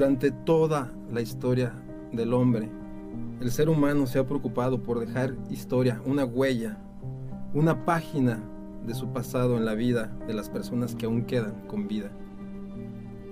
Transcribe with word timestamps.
Durante 0.00 0.30
toda 0.30 0.90
la 1.12 1.20
historia 1.20 1.74
del 2.10 2.32
hombre, 2.32 2.70
el 3.38 3.50
ser 3.50 3.68
humano 3.68 4.06
se 4.06 4.18
ha 4.18 4.26
preocupado 4.26 4.82
por 4.82 4.98
dejar 4.98 5.36
historia, 5.50 6.00
una 6.06 6.24
huella, 6.24 6.78
una 7.52 7.84
página 7.84 8.42
de 8.86 8.94
su 8.94 9.12
pasado 9.12 9.58
en 9.58 9.66
la 9.66 9.74
vida 9.74 10.10
de 10.26 10.32
las 10.32 10.48
personas 10.48 10.94
que 10.94 11.04
aún 11.04 11.26
quedan 11.26 11.66
con 11.66 11.86
vida. 11.86 12.10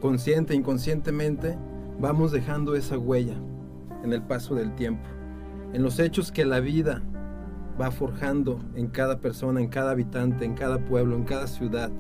Consciente 0.03 0.53
e 0.53 0.57
inconscientemente 0.57 1.57
vamos 1.99 2.33
dejando 2.33 2.75
esa 2.75 2.99
huella 2.99 3.41
en 4.05 4.13
el 4.13 4.21
paso 4.21 4.55
del 4.55 4.75
tiempo, 4.75 5.09
en 5.73 5.83
los 5.83 5.99
hechos 5.99 6.31
que 6.31 6.45
la 6.45 6.61
vida 6.61 7.03
va 7.81 7.91
forjando 7.91 8.61
en 8.75 8.89
cada 8.89 9.21
persona, 9.21 9.63
en 9.63 9.69
cada 9.69 9.93
habitante, 9.93 10.45
en 10.45 10.53
cada 10.53 10.85
pueblo, 10.85 11.17
en 11.17 11.25
cada 11.25 11.47
ciudad, 11.47 11.91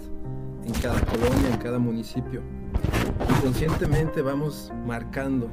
en 0.66 0.72
cada 0.82 1.00
colonia, 1.06 1.54
en 1.54 1.58
cada 1.58 1.78
municipio. 1.78 2.42
Inconscientemente 3.20 4.22
vamos 4.22 4.72
marcando 4.86 5.48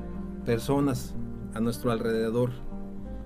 personas 0.46 1.16
a 1.54 1.60
nuestro 1.60 1.92
alrededor, 1.92 2.52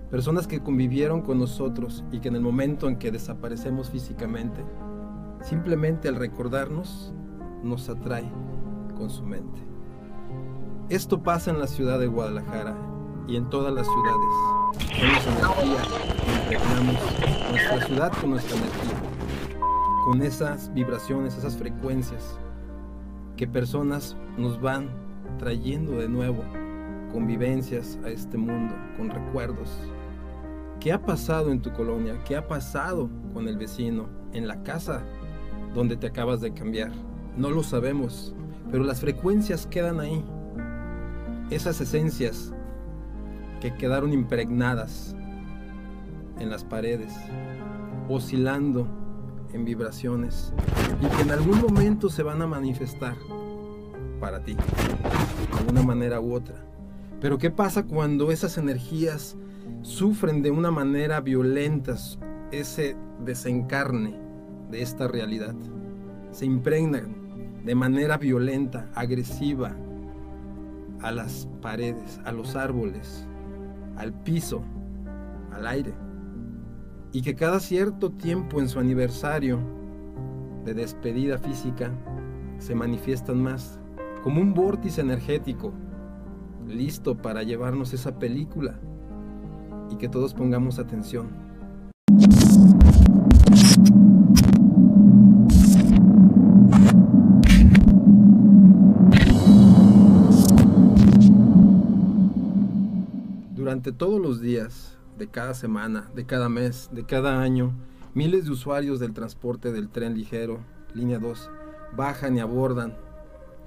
personas 0.10 0.48
que 0.48 0.62
convivieron 0.62 1.22
con 1.22 1.40
nosotros 1.40 2.04
y 2.12 2.20
que 2.20 2.30
en 2.30 2.36
el 2.36 2.42
momento 2.42 2.88
en 2.88 2.98
que 2.98 3.12
desaparecemos 3.12 3.90
físicamente, 3.90 4.64
simplemente 5.42 6.08
al 6.08 6.16
recordarnos, 6.16 7.14
nos 7.64 7.90
atrae 7.90 8.32
con 8.96 9.10
su 9.10 9.24
mente. 9.24 9.62
Esto 10.90 11.22
pasa 11.22 11.52
en 11.52 11.60
la 11.60 11.68
ciudad 11.68 12.00
de 12.00 12.08
Guadalajara 12.08 12.76
y 13.28 13.36
en 13.36 13.50
todas 13.50 13.74
las 13.74 13.86
ciudades. 13.86 15.24
Somos 15.24 15.64
energía, 15.64 16.44
impregnamos 16.44 16.96
nuestra 17.52 17.86
ciudad 17.86 18.12
con 18.22 18.30
nuestra 18.32 18.58
energía, 18.58 19.02
con 20.06 20.22
esas 20.22 20.74
vibraciones, 20.74 21.38
esas 21.38 21.58
frecuencias 21.58 22.40
que 23.40 23.48
personas 23.48 24.18
nos 24.38 24.60
van 24.60 24.90
trayendo 25.38 25.94
de 25.94 26.10
nuevo 26.10 26.44
convivencias 27.14 27.98
a 28.04 28.10
este 28.10 28.38
mundo, 28.38 28.76
con 28.98 29.10
recuerdos. 29.10 29.70
¿Qué 30.82 30.92
ha 30.92 31.02
pasado 31.02 31.50
en 31.50 31.62
tu 31.62 31.72
colonia? 31.72 32.22
¿Qué 32.26 32.36
ha 32.36 32.46
pasado 32.46 33.10
con 33.34 33.48
el 33.48 33.58
vecino 33.58 34.10
en 34.34 34.46
la 34.46 34.62
casa 34.64 35.06
donde 35.74 35.96
te 35.96 36.08
acabas 36.08 36.42
de 36.42 36.54
cambiar? 36.54 36.92
No 37.38 37.50
lo 37.50 37.64
sabemos, 37.64 38.36
pero 38.72 38.84
las 38.84 39.00
frecuencias 39.00 39.66
quedan 39.66 40.02
ahí. 40.02 40.22
Esas 41.50 41.80
esencias 41.80 42.54
que 43.62 43.74
quedaron 43.74 44.12
impregnadas 44.12 45.16
en 46.40 46.50
las 46.50 46.66
paredes, 46.66 47.16
oscilando 48.10 48.86
en 49.54 49.66
vibraciones 49.66 50.54
y 51.02 51.08
que 51.08 51.22
en 51.22 51.32
algún 51.32 51.62
momento 51.62 52.10
se 52.10 52.24
van 52.24 52.42
a 52.42 52.48
manifestar 52.48 53.16
para 54.20 54.44
ti, 54.44 54.56
de 54.56 55.72
una 55.72 55.84
manera 55.84 56.20
u 56.20 56.34
otra. 56.34 56.56
Pero 57.22 57.38
¿qué 57.38 57.52
pasa 57.52 57.84
cuando 57.84 58.32
esas 58.32 58.58
energías 58.58 59.38
sufren 59.82 60.42
de 60.42 60.52
una 60.52 60.72
manera 60.72 61.22
violenta 61.22 61.96
ese 62.52 62.96
desencarne 63.24 64.20
de 64.70 64.82
esta 64.82 65.08
realidad? 65.08 65.56
Se 66.32 66.46
impregnan 66.46 67.62
de 67.64 67.76
manera 67.76 68.18
violenta, 68.18 68.90
agresiva, 68.96 69.76
a 71.02 71.12
las 71.12 71.48
paredes, 71.62 72.20
a 72.26 72.32
los 72.32 72.56
árboles, 72.56 73.26
al 73.96 74.14
piso, 74.14 74.64
al 75.52 75.68
aire. 75.68 75.94
Y 77.12 77.24
que 77.24 77.36
cada 77.36 77.60
cierto 77.60 78.12
tiempo 78.12 78.60
en 78.60 78.70
su 78.70 78.78
aniversario 78.78 79.60
de 80.64 80.76
despedida 80.76 81.40
física 81.40 81.92
se 82.60 82.76
manifiestan 82.76 83.42
más, 83.42 83.80
como 84.24 84.42
un 84.42 84.54
vórtice 84.54 85.02
energético, 85.02 85.74
listo 86.68 87.18
para 87.18 87.42
llevarnos 87.42 87.94
esa 87.94 88.20
película 88.20 88.80
y 89.90 89.96
que 89.96 90.08
todos 90.08 90.36
pongamos 90.36 90.78
atención. 90.78 91.30
Durante 103.56 103.92
todos 103.92 104.22
los 104.22 104.42
días 104.42 104.99
de 105.20 105.28
cada 105.28 105.54
semana, 105.54 106.10
de 106.16 106.26
cada 106.26 106.50
mes, 106.50 106.90
de 106.94 107.06
cada 107.06 107.42
año, 107.42 107.74
miles 108.14 108.46
de 108.46 108.52
usuarios 108.52 109.00
del 109.00 109.14
transporte 109.14 109.72
del 109.72 109.90
tren 109.90 110.16
ligero, 110.16 110.60
línea 110.94 111.20
2, 111.20 111.52
bajan 111.96 112.38
y 112.38 112.40
abordan 112.40 112.98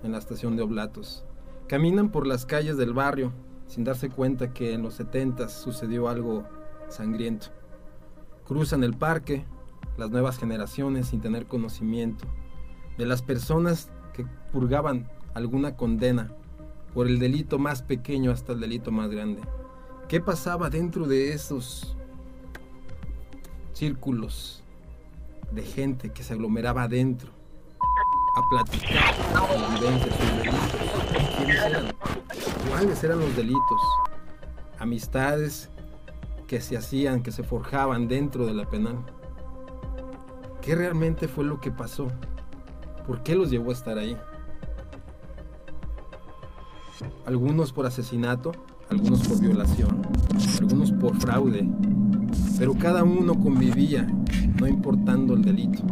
en 0.03 0.13
la 0.13 0.19
estación 0.19 0.57
de 0.57 0.63
Oblatos. 0.63 1.25
Caminan 1.69 2.11
por 2.11 2.27
las 2.27 2.47
calles 2.47 2.79
del 2.79 2.95
barrio 2.95 3.33
sin 3.67 3.85
darse 3.85 4.09
cuenta 4.09 4.53
que 4.53 4.73
en 4.73 4.83
los 4.83 4.95
70 4.95 5.49
sucedió 5.49 6.09
algo 6.09 6.45
sangriento. 6.89 7.49
Cruzan 8.47 8.83
el 8.83 8.95
parque, 8.95 9.45
las 9.99 10.11
nuevas 10.11 10.39
generaciones 10.39 11.09
sin 11.09 11.21
tener 11.21 11.47
conocimiento 11.47 12.27
de 12.97 13.07
las 13.07 13.23
personas 13.23 13.91
que 14.15 14.27
purgaban 14.53 15.07
alguna 15.35 15.77
condena 15.77 16.33
por 16.95 17.07
el 17.07 17.19
delito 17.19 17.59
más 17.59 17.83
pequeño 17.83 18.31
hasta 18.31 18.53
el 18.53 18.61
delito 18.61 18.91
más 18.91 19.11
grande. 19.11 19.43
¿Qué 20.09 20.21
pasaba 20.21 20.69
dentro 20.69 21.07
de 21.07 21.33
esos 21.33 21.97
círculos 23.73 24.63
de 25.51 25.63
gente 25.63 26.11
que 26.11 26.23
se 26.23 26.35
aglomeraba 26.35 26.83
adentro 26.83 27.31
a 28.37 28.43
platicar 28.51 29.15
sus 29.15 29.81
vivencias, 29.81 30.15
sus 30.17 30.37
delitos? 30.37 31.37
¿Quiénes 31.37 31.63
eran? 31.63 31.95
¿Cuáles 32.69 33.05
eran 33.05 33.21
los 33.21 33.37
delitos? 33.37 33.81
Amistades 34.79 35.71
que 36.47 36.61
se 36.61 36.77
hacían, 36.77 37.23
que 37.23 37.33
se 37.33 37.43
forjaban 37.43 38.09
dentro 38.09 38.45
de 38.45 38.53
la 38.53 38.69
penal. 38.69 38.99
¿Qué 40.61 40.75
realmente 40.75 41.27
fue 41.27 41.45
lo 41.45 41.61
que 41.61 41.71
pasó? 41.71 42.09
¿Por 43.07 43.23
qué 43.23 43.35
los 43.35 43.51
llevó 43.51 43.71
a 43.71 43.75
estar 43.75 43.99
ahí? 43.99 44.17
Algunos 47.27 47.73
por 47.73 47.87
asesinato, 47.87 48.53
algunos 48.91 49.27
por 49.27 49.41
violación, 49.41 50.03
algunos 50.61 50.93
por 50.93 51.17
fraude, 51.21 51.69
pero 52.59 52.75
cada 52.75 53.05
uno 53.05 53.39
convivía, 53.39 54.07
no 54.61 54.67
importando 54.67 55.35
el 55.35 55.43
delito. 55.43 55.83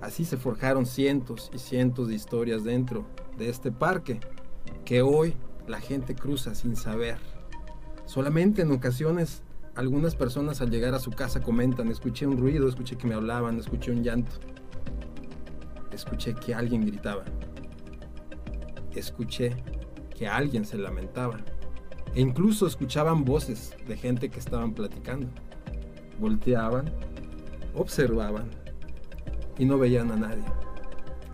Así 0.00 0.24
se 0.24 0.36
forjaron 0.36 0.86
cientos 0.86 1.50
y 1.54 1.58
cientos 1.58 2.08
de 2.08 2.14
historias 2.14 2.64
dentro 2.64 3.06
de 3.38 3.48
este 3.48 3.72
parque, 3.72 4.20
que 4.84 5.02
hoy 5.02 5.34
la 5.66 5.80
gente 5.80 6.14
cruza 6.14 6.54
sin 6.54 6.76
saber. 6.76 7.18
Solamente 8.04 8.62
en 8.62 8.70
ocasiones 8.70 9.42
algunas 9.74 10.14
personas 10.14 10.60
al 10.60 10.70
llegar 10.70 10.94
a 10.94 10.98
su 10.98 11.10
casa 11.10 11.42
comentan, 11.42 11.88
escuché 11.88 12.26
un 12.26 12.38
ruido, 12.38 12.68
escuché 12.68 12.96
que 12.96 13.06
me 13.06 13.14
hablaban, 13.14 13.58
escuché 13.58 13.90
un 13.90 14.02
llanto, 14.02 14.32
escuché 15.92 16.34
que 16.34 16.54
alguien 16.54 16.86
gritaba, 16.86 17.24
escuché 18.94 19.56
que 20.16 20.26
alguien 20.26 20.64
se 20.64 20.78
lamentaba. 20.78 21.38
E 22.16 22.20
incluso 22.22 22.66
escuchaban 22.66 23.26
voces 23.26 23.76
de 23.86 23.94
gente 23.94 24.30
que 24.30 24.38
estaban 24.38 24.72
platicando. 24.72 25.28
Volteaban, 26.18 26.90
observaban 27.74 28.48
y 29.58 29.66
no 29.66 29.76
veían 29.76 30.10
a 30.10 30.16
nadie. 30.16 30.44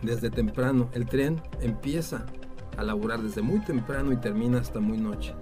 Desde 0.03 0.29
temprano, 0.29 0.91
el 0.93 1.07
tren 1.07 1.41
empieza 1.61 2.27
a 2.77 2.83
laburar 2.83 3.23
desde 3.23 3.43
muy 3.43 3.61
temprano 3.61 4.13
y 4.13 4.17
termina 4.17 4.59
hasta 4.59 4.81
muy 4.81 4.99
noche. 4.99 5.37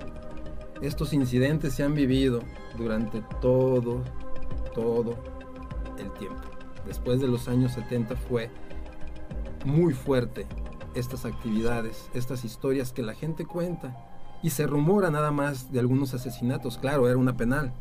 Estos 0.82 1.14
incidentes 1.14 1.72
se 1.72 1.84
han 1.84 1.94
vivido 1.94 2.40
durante 2.76 3.22
todo, 3.40 4.02
todo 4.74 5.16
el 5.98 6.12
tiempo. 6.18 6.42
Después 6.86 7.18
de 7.18 7.28
los 7.28 7.48
años 7.48 7.72
70 7.72 8.14
fue 8.14 8.50
muy 9.64 9.94
fuerte 9.94 10.46
estas 10.94 11.24
actividades, 11.24 12.10
estas 12.12 12.44
historias 12.44 12.92
que 12.92 13.00
la 13.00 13.14
gente 13.14 13.46
cuenta 13.46 14.19
y 14.42 14.50
se 14.50 14.66
rumora 14.66 15.10
nada 15.10 15.30
más 15.30 15.72
de 15.72 15.80
algunos 15.80 16.14
asesinatos. 16.14 16.78
Claro, 16.78 17.08
era 17.08 17.18
una 17.18 17.36
penal, 17.36 17.72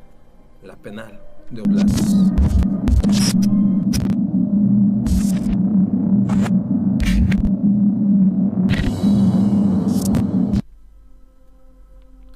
la 0.63 0.75
penal 0.75 1.21
de 1.49 1.61
Oblatos. 1.61 2.33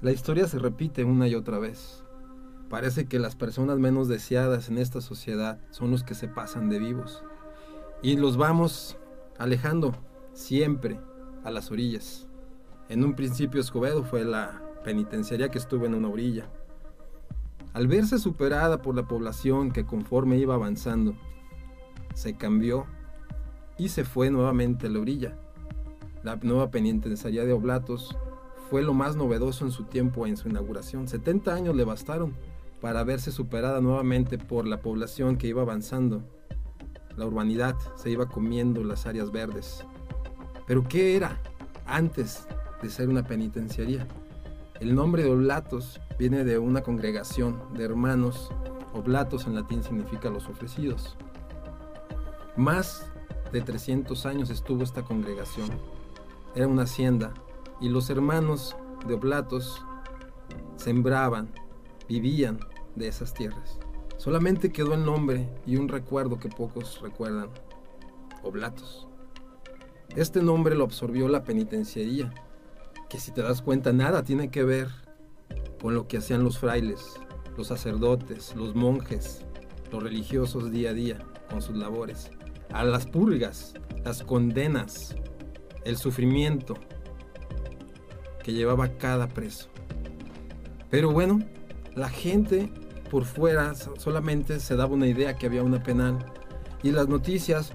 La 0.01 0.11
historia 0.11 0.47
se 0.47 0.59
repite 0.59 1.05
una 1.05 1.29
y 1.29 1.35
otra 1.35 1.59
vez. 1.59 2.03
Parece 2.69 3.05
que 3.05 3.19
las 3.19 3.37
personas 3.37 3.79
menos 3.79 4.09
deseadas 4.09 4.67
en 4.67 4.77
esta 4.77 4.99
sociedad 4.99 5.59
son 5.69 5.91
los 5.91 6.03
que 6.03 6.13
se 6.13 6.27
pasan 6.27 6.69
de 6.69 6.79
vivos. 6.79 7.23
Y 8.01 8.17
los 8.17 8.35
vamos 8.35 8.97
alejando 9.37 9.93
siempre 10.33 10.99
a 11.45 11.51
las 11.51 11.71
orillas. 11.71 12.27
En 12.93 13.03
un 13.03 13.15
principio 13.15 13.59
Escobedo 13.59 14.03
fue 14.03 14.23
la 14.23 14.61
penitenciaria 14.83 15.49
que 15.49 15.57
estuvo 15.57 15.87
en 15.87 15.95
una 15.95 16.09
orilla. 16.09 16.45
Al 17.73 17.87
verse 17.87 18.19
superada 18.19 18.83
por 18.83 18.93
la 18.93 19.07
población 19.07 19.71
que 19.71 19.83
conforme 19.83 20.37
iba 20.37 20.53
avanzando, 20.53 21.15
se 22.13 22.35
cambió 22.35 22.85
y 23.79 23.89
se 23.89 24.05
fue 24.05 24.29
nuevamente 24.29 24.85
a 24.85 24.91
la 24.91 24.99
orilla. 24.99 25.33
La 26.21 26.35
nueva 26.35 26.69
penitenciaria 26.69 27.45
de 27.45 27.53
Oblatos 27.53 28.15
fue 28.69 28.83
lo 28.83 28.93
más 28.93 29.15
novedoso 29.15 29.65
en 29.65 29.71
su 29.71 29.85
tiempo 29.85 30.27
en 30.27 30.37
su 30.37 30.49
inauguración. 30.49 31.07
70 31.07 31.51
años 31.51 31.75
le 31.75 31.85
bastaron 31.85 32.35
para 32.79 33.03
verse 33.03 33.31
superada 33.31 33.81
nuevamente 33.81 34.37
por 34.37 34.67
la 34.67 34.81
población 34.81 35.37
que 35.37 35.47
iba 35.47 35.63
avanzando. 35.63 36.21
La 37.17 37.25
urbanidad 37.25 37.75
se 37.95 38.11
iba 38.11 38.27
comiendo 38.27 38.83
las 38.83 39.07
áreas 39.07 39.31
verdes. 39.31 39.83
Pero 40.67 40.87
¿qué 40.87 41.15
era 41.15 41.41
antes 41.87 42.47
de 42.83 42.89
ser 42.89 43.07
una 43.07 43.23
penitenciaría? 43.23 44.05
El 44.81 44.93
nombre 44.93 45.23
de 45.23 45.31
Oblatos 45.31 46.01
viene 46.19 46.43
de 46.43 46.59
una 46.59 46.81
congregación 46.81 47.61
de 47.73 47.85
hermanos. 47.85 48.51
Oblatos 48.93 49.47
en 49.47 49.55
latín 49.55 49.81
significa 49.81 50.29
los 50.29 50.49
ofrecidos. 50.49 51.15
Más 52.57 53.09
de 53.53 53.61
300 53.61 54.25
años 54.25 54.49
estuvo 54.49 54.83
esta 54.83 55.03
congregación. 55.03 55.69
Era 56.55 56.67
una 56.67 56.83
hacienda 56.83 57.33
y 57.79 57.87
los 57.87 58.09
hermanos 58.09 58.75
de 59.07 59.13
Oblatos 59.13 59.81
sembraban, 60.75 61.53
vivían 62.09 62.59
de 62.95 63.07
esas 63.07 63.33
tierras. 63.33 63.79
Solamente 64.17 64.73
quedó 64.73 64.93
el 64.93 65.05
nombre 65.05 65.49
y 65.65 65.77
un 65.77 65.87
recuerdo 65.87 66.37
que 66.37 66.49
pocos 66.49 66.99
recuerdan, 67.01 67.49
Oblatos. 68.43 69.07
Este 70.17 70.43
nombre 70.43 70.75
lo 70.75 70.83
absorbió 70.83 71.29
la 71.29 71.43
penitenciaría, 71.45 72.33
que 73.09 73.19
si 73.19 73.31
te 73.31 73.41
das 73.41 73.61
cuenta 73.61 73.93
nada 73.93 74.23
tiene 74.23 74.49
que 74.49 74.63
ver 74.63 74.89
con 75.81 75.93
lo 75.93 76.07
que 76.07 76.17
hacían 76.17 76.43
los 76.43 76.59
frailes, 76.59 77.19
los 77.57 77.67
sacerdotes, 77.67 78.55
los 78.55 78.75
monjes, 78.75 79.45
los 79.91 80.01
religiosos 80.01 80.71
día 80.71 80.91
a 80.91 80.93
día 80.93 81.19
con 81.49 81.61
sus 81.61 81.77
labores. 81.77 82.31
A 82.71 82.83
las 82.83 83.05
purgas, 83.05 83.73
las 84.03 84.23
condenas, 84.23 85.15
el 85.85 85.97
sufrimiento, 85.97 86.75
que 88.43 88.53
llevaba 88.53 88.89
cada 88.97 89.27
preso. 89.27 89.69
Pero 90.89 91.11
bueno, 91.11 91.39
la 91.95 92.09
gente 92.09 92.71
por 93.09 93.25
fuera 93.25 93.73
solamente 93.75 94.59
se 94.59 94.75
daba 94.75 94.93
una 94.93 95.07
idea 95.07 95.35
que 95.35 95.45
había 95.45 95.63
una 95.63 95.81
penal 95.81 96.17
y 96.81 96.91
las 96.91 97.07
noticias 97.07 97.73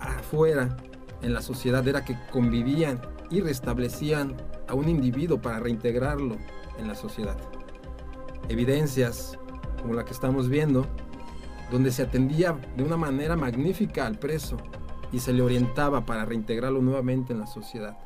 afuera 0.00 0.76
en 1.22 1.32
la 1.32 1.42
sociedad 1.42 1.86
era 1.86 2.04
que 2.04 2.16
convivían 2.30 3.00
y 3.30 3.40
restablecían 3.40 4.36
a 4.68 4.74
un 4.74 4.88
individuo 4.88 5.40
para 5.40 5.60
reintegrarlo 5.60 6.36
en 6.78 6.88
la 6.88 6.94
sociedad. 6.94 7.36
Evidencias 8.48 9.38
como 9.80 9.94
la 9.94 10.04
que 10.04 10.12
estamos 10.12 10.48
viendo, 10.48 10.86
donde 11.70 11.90
se 11.90 12.02
atendía 12.02 12.58
de 12.76 12.82
una 12.82 12.96
manera 12.96 13.36
magnífica 13.36 14.06
al 14.06 14.18
preso 14.18 14.56
y 15.12 15.20
se 15.20 15.32
le 15.32 15.42
orientaba 15.42 16.04
para 16.04 16.24
reintegrarlo 16.24 16.80
nuevamente 16.80 17.32
en 17.32 17.40
la 17.40 17.46
sociedad 17.46 17.96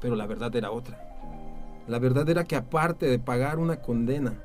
pero 0.00 0.16
la 0.16 0.26
verdad 0.26 0.54
era 0.54 0.70
otra. 0.70 1.00
La 1.88 1.98
verdad 1.98 2.28
era 2.28 2.44
que 2.44 2.56
aparte 2.56 3.06
de 3.06 3.18
pagar 3.18 3.58
una 3.58 3.80
condena, 3.80 4.42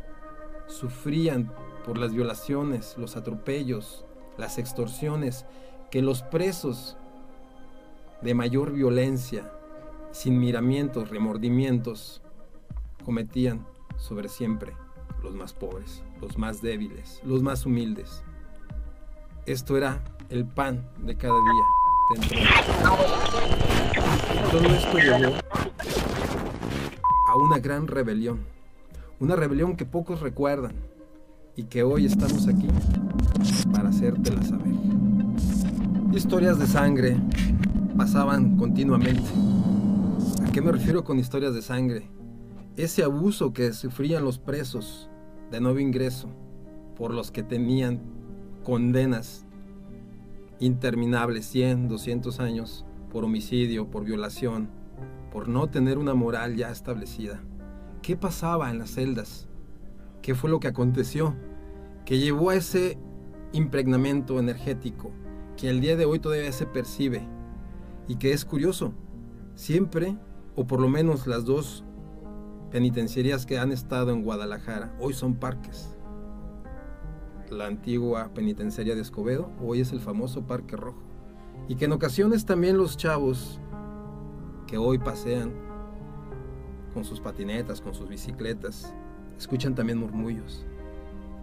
sufrían 0.68 1.52
por 1.86 1.98
las 1.98 2.14
violaciones, 2.14 2.96
los 2.98 3.18
atropellos, 3.18 4.06
las 4.38 4.58
extorsiones 4.58 5.46
que 5.90 6.02
los 6.02 6.22
presos 6.22 6.98
de 8.22 8.34
mayor 8.34 8.72
violencia, 8.72 9.52
sin 10.12 10.40
miramientos, 10.40 11.10
remordimientos, 11.10 12.22
cometían 13.04 13.66
sobre 13.98 14.30
siempre 14.30 14.74
los 15.24 15.36
más 15.36 15.54
pobres, 15.54 16.04
los 16.20 16.38
más 16.38 16.62
débiles, 16.62 17.22
los 17.24 17.42
más 17.42 17.66
humildes. 17.66 18.24
Esto 19.46 19.78
era 19.78 20.04
el 20.30 20.46
pan 20.46 20.88
de 21.00 21.16
cada 21.16 21.34
día 21.34 21.82
dentro 22.14 22.40
de 22.40 22.46
todo 24.52 24.66
esto 24.66 24.98
llevó 24.98 25.36
a 27.28 27.36
una 27.38 27.60
gran 27.60 27.88
rebelión. 27.88 28.40
Una 29.20 29.36
rebelión 29.36 29.78
que 29.78 29.86
pocos 29.86 30.20
recuerdan 30.20 30.74
y 31.56 31.64
que 31.64 31.84
hoy 31.84 32.06
estamos 32.06 32.48
aquí 32.48 32.68
para 33.72 33.90
hacértela 33.90 34.42
saber. 34.44 34.74
Historias 36.12 36.60
de 36.60 36.68
sangre 36.68 37.18
pasaban 37.96 38.58
continuamente. 38.58 39.51
¿A 40.44 40.52
qué 40.52 40.62
me 40.62 40.72
refiero 40.72 41.04
con 41.04 41.20
historias 41.20 41.54
de 41.54 41.62
sangre? 41.62 42.10
Ese 42.78 43.04
abuso 43.04 43.54
que 43.54 43.74
sufrían 43.74 44.24
los 44.24 44.40
presos 44.40 45.10
de 45.52 45.62
nuevo 45.62 45.80
ingreso 45.80 46.30
por 46.96 47.14
los 47.14 47.32
que 47.32 47.44
tenían 47.44 48.02
condenas 48.64 49.46
interminables, 50.60 51.46
100, 51.48 51.88
200 51.88 52.40
años, 52.40 52.86
por 53.12 53.26
homicidio, 53.26 53.90
por 53.90 54.04
violación, 54.04 54.70
por 55.32 55.48
no 55.48 55.70
tener 55.70 55.98
una 55.98 56.14
moral 56.14 56.56
ya 56.56 56.70
establecida. 56.70 57.42
¿Qué 58.02 58.16
pasaba 58.16 58.70
en 58.70 58.80
las 58.80 58.92
celdas? 58.92 59.48
¿Qué 60.22 60.36
fue 60.36 60.50
lo 60.50 60.60
que 60.60 60.68
aconteció? 60.68 61.36
Que 62.06 62.20
llevó 62.20 62.52
a 62.52 62.56
ese 62.56 62.98
impregnamiento 63.54 64.40
energético 64.40 65.12
que 65.58 65.70
el 65.70 65.82
día 65.82 65.96
de 65.96 66.06
hoy 66.06 66.20
todavía 66.20 66.52
se 66.52 66.66
percibe 66.66 67.28
y 68.08 68.16
que 68.16 68.34
es 68.34 68.46
curioso. 68.46 68.94
Siempre, 69.62 70.18
o 70.56 70.66
por 70.66 70.82
lo 70.82 70.90
menos 70.90 71.28
las 71.28 71.46
dos 71.46 71.84
penitenciarías 72.72 73.46
que 73.46 73.60
han 73.60 73.72
estado 73.72 74.10
en 74.10 74.24
Guadalajara, 74.24 74.92
hoy 75.00 75.14
son 75.14 75.36
parques. 75.36 76.00
La 77.52 77.68
antigua 77.68 78.32
penitenciaría 78.34 78.96
de 78.96 79.02
Escobedo, 79.02 79.52
hoy 79.62 79.82
es 79.82 79.92
el 79.92 80.00
famoso 80.00 80.48
Parque 80.48 80.76
Rojo 80.78 81.04
y 81.68 81.76
que 81.76 81.86
en 81.86 81.92
ocasiones 81.92 82.44
también 82.44 82.76
los 82.76 82.98
chavos 82.98 83.60
que 84.66 84.80
hoy 84.80 84.98
pasean 84.98 85.54
con 86.96 87.04
sus 87.04 87.20
patinetas, 87.20 87.82
con 87.82 87.94
sus 87.94 88.10
bicicletas, 88.10 88.92
escuchan 89.38 89.76
también 89.76 90.00
murmullos. 90.00 90.66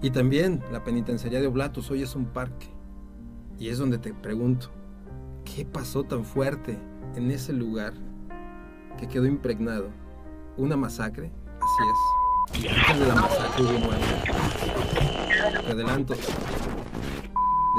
Y 0.03 0.11
también 0.11 0.61
la 0.73 0.83
penitenciaría 0.83 1.41
de 1.41 1.47
Oblatos 1.47 1.89
hoy 1.93 2.03
es 2.03 2.17
un 2.17 2.25
parque. 2.25 2.67
Y 3.61 3.69
es 3.69 3.79
donde 3.79 3.99
te 3.99 4.13
pregunto, 4.13 4.71
¿qué 5.45 5.65
pasó 5.65 6.03
tan 6.03 6.25
fuerte 6.25 6.77
en 7.15 7.31
ese 7.31 7.53
lugar 7.53 8.08
que 8.99 9.09
quedó 9.09 9.25
impregnado? 9.25 9.89
¿Una 10.59 10.77
masacre? 10.77 11.33
Así 11.61 12.61
es. 12.61 12.99
De 12.99 13.07
la 13.07 13.15
masacre. 13.15 13.65
Te 15.65 15.73
adelanto, 15.73 16.15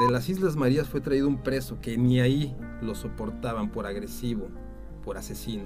de 0.00 0.10
las 0.10 0.30
Islas 0.30 0.56
Marías 0.56 0.88
fue 0.88 1.02
traído 1.02 1.28
un 1.28 1.42
preso 1.42 1.78
que 1.80 1.98
ni 1.98 2.20
ahí 2.20 2.56
lo 2.80 2.94
soportaban 2.94 3.70
por 3.70 3.86
agresivo, 3.86 4.48
por 5.04 5.18
asesino. 5.18 5.64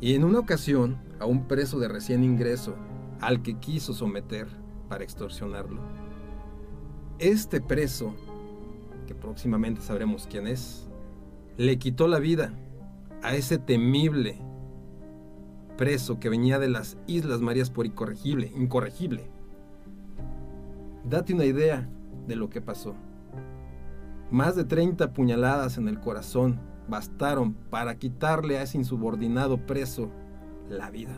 Y 0.00 0.14
en 0.14 0.22
una 0.22 0.38
ocasión, 0.38 0.98
a 1.18 1.26
un 1.26 1.48
preso 1.48 1.80
de 1.80 1.88
recién 1.88 2.22
ingreso, 2.22 2.76
al 3.20 3.42
que 3.42 3.58
quiso 3.58 3.94
someter 3.94 4.46
para 4.88 5.02
extorsionarlo. 5.02 5.80
Este 7.18 7.60
preso, 7.60 8.14
que 9.08 9.14
próximamente 9.16 9.80
sabremos 9.80 10.28
quién 10.30 10.46
es, 10.46 10.88
le 11.56 11.78
quitó 11.78 12.06
la 12.06 12.20
vida 12.20 12.52
a 13.24 13.34
ese 13.34 13.58
temible 13.58 14.38
preso 15.78 16.20
que 16.20 16.28
venía 16.28 16.58
de 16.58 16.68
las 16.68 16.98
Islas 17.06 17.40
Marías 17.40 17.70
por 17.70 17.86
incorregible, 17.86 18.52
incorregible. 18.54 19.30
Date 21.08 21.34
una 21.34 21.46
idea 21.46 21.88
de 22.28 22.36
lo 22.36 22.50
que 22.50 22.60
pasó. 22.60 22.94
Más 24.30 24.56
de 24.56 24.64
30 24.64 25.12
puñaladas 25.12 25.78
en 25.78 25.88
el 25.88 26.00
corazón 26.00 26.60
bastaron 26.86 27.54
para 27.54 27.96
quitarle 27.96 28.58
a 28.58 28.62
ese 28.62 28.76
insubordinado 28.76 29.66
preso 29.66 30.10
la 30.68 30.90
vida. 30.90 31.16